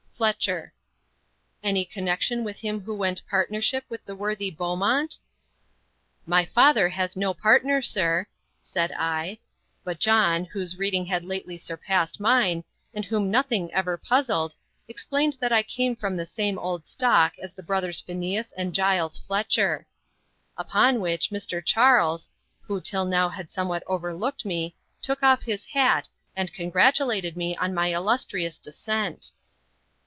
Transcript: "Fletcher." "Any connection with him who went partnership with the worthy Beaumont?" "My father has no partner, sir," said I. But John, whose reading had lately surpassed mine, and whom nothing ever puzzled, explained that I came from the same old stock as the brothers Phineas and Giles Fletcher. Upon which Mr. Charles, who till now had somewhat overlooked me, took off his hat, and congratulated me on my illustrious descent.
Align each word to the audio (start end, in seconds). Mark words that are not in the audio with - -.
"Fletcher." 0.21 0.71
"Any 1.63 1.83
connection 1.83 2.43
with 2.43 2.59
him 2.59 2.81
who 2.81 2.93
went 2.93 3.23
partnership 3.27 3.85
with 3.89 4.03
the 4.05 4.13
worthy 4.15 4.51
Beaumont?" 4.51 5.17
"My 6.27 6.45
father 6.45 6.89
has 6.89 7.17
no 7.17 7.33
partner, 7.33 7.81
sir," 7.81 8.27
said 8.61 8.91
I. 8.95 9.39
But 9.83 9.97
John, 9.99 10.45
whose 10.45 10.77
reading 10.77 11.07
had 11.07 11.25
lately 11.25 11.57
surpassed 11.57 12.19
mine, 12.19 12.63
and 12.93 13.03
whom 13.03 13.31
nothing 13.31 13.73
ever 13.73 13.97
puzzled, 13.97 14.53
explained 14.87 15.37
that 15.41 15.51
I 15.51 15.63
came 15.63 15.95
from 15.95 16.15
the 16.17 16.27
same 16.27 16.59
old 16.59 16.85
stock 16.85 17.33
as 17.41 17.55
the 17.55 17.63
brothers 17.63 17.99
Phineas 17.99 18.51
and 18.51 18.75
Giles 18.75 19.17
Fletcher. 19.17 19.87
Upon 20.55 21.01
which 21.01 21.31
Mr. 21.31 21.65
Charles, 21.65 22.29
who 22.61 22.79
till 22.79 23.05
now 23.05 23.27
had 23.29 23.49
somewhat 23.49 23.81
overlooked 23.87 24.45
me, 24.45 24.75
took 25.01 25.23
off 25.23 25.41
his 25.41 25.65
hat, 25.65 26.09
and 26.35 26.53
congratulated 26.53 27.35
me 27.35 27.57
on 27.57 27.73
my 27.73 27.87
illustrious 27.91 28.59
descent. 28.59 29.31